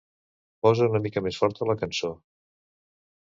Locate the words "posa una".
0.67-1.01